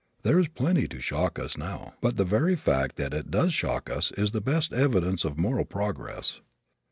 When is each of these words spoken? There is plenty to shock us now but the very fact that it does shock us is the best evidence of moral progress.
There 0.23 0.39
is 0.39 0.47
plenty 0.47 0.87
to 0.87 0.99
shock 0.99 1.37
us 1.37 1.55
now 1.57 1.93
but 2.01 2.17
the 2.17 2.25
very 2.25 2.55
fact 2.55 2.95
that 2.95 3.13
it 3.13 3.29
does 3.29 3.53
shock 3.53 3.87
us 3.87 4.11
is 4.13 4.31
the 4.31 4.41
best 4.41 4.73
evidence 4.73 5.23
of 5.25 5.37
moral 5.37 5.63
progress. 5.63 6.41